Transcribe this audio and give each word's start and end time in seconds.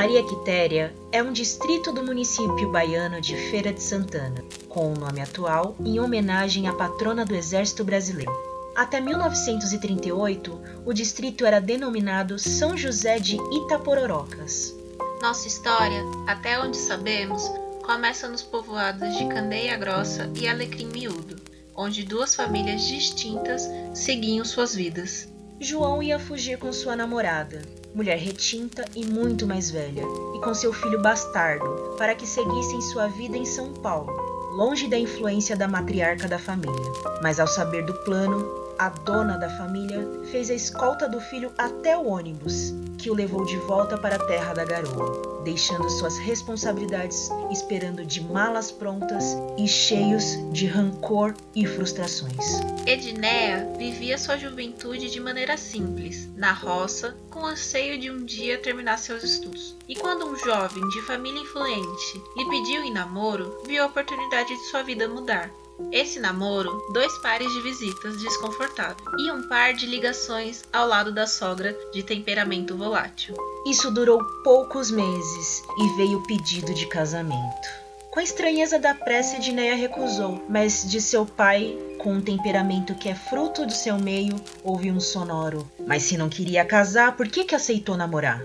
Maria 0.00 0.22
Quitéria 0.22 0.94
é 1.12 1.22
um 1.22 1.30
distrito 1.30 1.92
do 1.92 2.02
município 2.02 2.72
baiano 2.72 3.20
de 3.20 3.36
Feira 3.36 3.70
de 3.70 3.82
Santana, 3.82 4.42
com 4.66 4.90
o 4.90 4.98
nome 4.98 5.20
atual 5.20 5.76
em 5.78 6.00
homenagem 6.00 6.66
à 6.66 6.72
patrona 6.72 7.22
do 7.22 7.34
Exército 7.34 7.84
Brasileiro. 7.84 8.32
Até 8.74 8.98
1938, 8.98 10.58
o 10.86 10.94
distrito 10.94 11.44
era 11.44 11.60
denominado 11.60 12.38
São 12.38 12.78
José 12.78 13.18
de 13.18 13.36
Itapororocas. 13.52 14.74
Nossa 15.20 15.46
história, 15.46 16.02
até 16.26 16.58
onde 16.58 16.78
sabemos, 16.78 17.52
começa 17.84 18.26
nos 18.26 18.40
povoados 18.40 19.18
de 19.18 19.26
Candeia 19.26 19.76
Grossa 19.76 20.32
e 20.34 20.48
Alecrim 20.48 20.86
Miúdo, 20.86 21.36
onde 21.76 22.04
duas 22.04 22.34
famílias 22.34 22.88
distintas 22.88 23.68
seguiam 23.92 24.46
suas 24.46 24.74
vidas. 24.74 25.28
João 25.60 26.02
ia 26.02 26.18
fugir 26.18 26.56
com 26.56 26.72
sua 26.72 26.96
namorada, 26.96 27.60
mulher 27.94 28.18
retinta 28.18 28.84
e 28.94 29.04
muito 29.04 29.46
mais 29.46 29.70
velha, 29.70 30.04
e 30.34 30.40
com 30.40 30.54
seu 30.54 30.72
filho 30.72 31.02
bastardo, 31.02 31.94
para 31.98 32.14
que 32.14 32.26
seguissem 32.26 32.80
sua 32.80 33.08
vida 33.08 33.36
em 33.36 33.44
São 33.44 33.72
Paulo, 33.72 34.12
longe 34.56 34.88
da 34.88 34.98
influência 34.98 35.56
da 35.56 35.68
matriarca 35.68 36.28
da 36.28 36.38
família. 36.38 36.92
Mas 37.22 37.40
ao 37.40 37.46
saber 37.46 37.84
do 37.84 37.94
plano, 38.04 38.46
a 38.80 38.88
dona 38.88 39.36
da 39.36 39.50
família 39.58 40.08
fez 40.30 40.50
a 40.50 40.54
escolta 40.54 41.06
do 41.06 41.20
filho 41.20 41.52
até 41.58 41.98
o 41.98 42.06
ônibus, 42.06 42.72
que 42.96 43.10
o 43.10 43.14
levou 43.14 43.44
de 43.44 43.58
volta 43.58 43.98
para 43.98 44.16
a 44.16 44.26
terra 44.26 44.54
da 44.54 44.64
garoa, 44.64 45.42
deixando 45.44 45.90
suas 45.90 46.16
responsabilidades 46.16 47.28
esperando 47.50 48.06
de 48.06 48.22
malas 48.22 48.72
prontas 48.72 49.36
e 49.58 49.68
cheios 49.68 50.24
de 50.50 50.66
rancor 50.66 51.34
e 51.54 51.66
frustrações. 51.66 52.58
Ednéa 52.86 53.70
vivia 53.76 54.16
sua 54.16 54.38
juventude 54.38 55.10
de 55.10 55.20
maneira 55.20 55.58
simples, 55.58 56.30
na 56.34 56.52
roça, 56.52 57.14
com 57.28 57.44
anseio 57.44 58.00
de 58.00 58.10
um 58.10 58.24
dia 58.24 58.62
terminar 58.62 58.98
seus 58.98 59.22
estudos. 59.22 59.76
E 59.86 59.94
quando 59.94 60.24
um 60.24 60.36
jovem 60.36 60.88
de 60.88 61.02
família 61.02 61.42
influente 61.42 62.22
lhe 62.34 62.48
pediu 62.48 62.82
em 62.82 62.94
namoro, 62.94 63.62
viu 63.66 63.82
a 63.82 63.86
oportunidade 63.88 64.48
de 64.48 64.70
sua 64.70 64.82
vida 64.82 65.06
mudar. 65.06 65.50
Esse 65.92 66.20
namoro, 66.20 66.80
dois 66.92 67.16
pares 67.18 67.52
de 67.52 67.60
visitas 67.62 68.16
desconfortáveis 68.20 68.96
e 69.18 69.30
um 69.30 69.42
par 69.48 69.74
de 69.74 69.86
ligações 69.86 70.62
ao 70.72 70.86
lado 70.86 71.12
da 71.12 71.26
sogra 71.26 71.76
de 71.92 72.02
temperamento 72.02 72.76
volátil. 72.76 73.34
Isso 73.66 73.90
durou 73.90 74.22
poucos 74.44 74.90
meses 74.90 75.62
e 75.78 75.96
veio 75.96 76.18
o 76.18 76.26
pedido 76.26 76.72
de 76.72 76.86
casamento. 76.86 77.68
Com 78.10 78.18
a 78.18 78.24
estranheza 78.24 78.78
da 78.78 78.92
pressa, 78.92 79.36
Edneia 79.36 79.76
recusou, 79.76 80.44
mas 80.48 80.88
de 80.88 81.00
seu 81.00 81.24
pai, 81.24 81.78
com 81.98 82.14
um 82.14 82.20
temperamento 82.20 82.94
que 82.94 83.08
é 83.08 83.14
fruto 83.14 83.64
do 83.64 83.72
seu 83.72 83.98
meio, 83.98 84.34
houve 84.64 84.90
um 84.90 84.98
sonoro. 84.98 85.70
Mas 85.86 86.02
se 86.02 86.16
não 86.16 86.28
queria 86.28 86.64
casar, 86.64 87.16
por 87.16 87.28
que, 87.28 87.44
que 87.44 87.54
aceitou 87.54 87.96
namorar? 87.96 88.42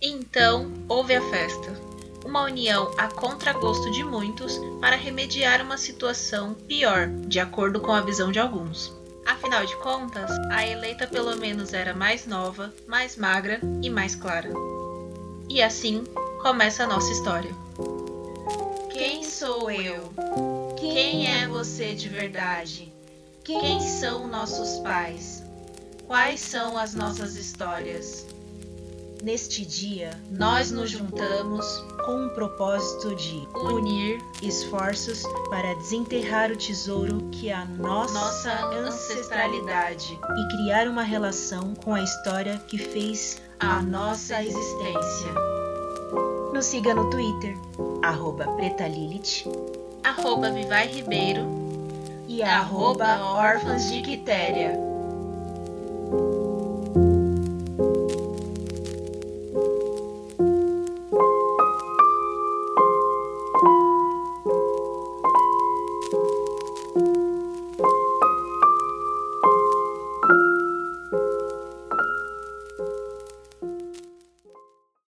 Então 0.00 0.72
houve 0.88 1.14
a 1.14 1.20
festa 1.30 1.91
uma 2.24 2.42
união 2.44 2.90
a 2.96 3.08
contragosto 3.08 3.90
de 3.90 4.04
muitos 4.04 4.58
para 4.80 4.96
remediar 4.96 5.60
uma 5.62 5.76
situação 5.76 6.54
pior, 6.54 7.08
de 7.08 7.40
acordo 7.40 7.80
com 7.80 7.92
a 7.92 8.00
visão 8.00 8.30
de 8.30 8.38
alguns. 8.38 8.92
Afinal 9.24 9.64
de 9.64 9.76
contas, 9.76 10.30
a 10.50 10.66
eleita 10.66 11.06
pelo 11.06 11.36
menos 11.36 11.72
era 11.72 11.94
mais 11.94 12.26
nova, 12.26 12.72
mais 12.86 13.16
magra 13.16 13.60
e 13.82 13.88
mais 13.88 14.16
clara. 14.16 14.50
E 15.48 15.62
assim 15.62 16.04
começa 16.40 16.84
a 16.84 16.86
nossa 16.86 17.12
história. 17.12 17.50
Quem 18.90 19.22
sou 19.24 19.70
eu? 19.70 20.12
Quem 20.78 21.26
é 21.26 21.46
você 21.46 21.94
de 21.94 22.08
verdade? 22.08 22.92
Quem 23.44 23.80
são 23.80 24.26
nossos 24.26 24.78
pais? 24.80 25.42
Quais 26.06 26.40
são 26.40 26.76
as 26.76 26.94
nossas 26.94 27.36
histórias? 27.36 28.26
Neste 29.22 29.64
dia, 29.64 30.10
nós 30.32 30.72
nos 30.72 30.90
juntamos 30.90 31.64
com 32.04 32.26
o 32.26 32.30
propósito 32.30 33.14
de 33.14 33.46
unir 33.54 34.20
esforços 34.42 35.22
para 35.48 35.74
desenterrar 35.76 36.50
o 36.50 36.56
tesouro 36.56 37.28
que 37.30 37.48
é 37.48 37.54
a 37.54 37.64
nossa, 37.64 38.14
nossa 38.14 38.66
ancestralidade 38.78 40.18
e 40.36 40.48
criar 40.56 40.88
uma 40.88 41.04
relação 41.04 41.72
com 41.84 41.94
a 41.94 42.02
história 42.02 42.60
que 42.66 42.76
fez 42.76 43.40
a, 43.60 43.80
nossa 43.80 44.42
existência. 44.42 45.32
Nos 46.52 46.66
siga 46.66 46.92
no 46.92 47.08
Twitter, 47.08 47.56
arroba 48.02 48.48
pretalilith, 48.56 49.44
arroba 50.02 50.50
Vivai 50.50 50.88
Ribeiro 50.88 51.46
e 52.26 52.42
arroba 52.42 53.22
Órfãos 53.22 53.88
de 53.88 54.02
Quitéria. 54.02 54.76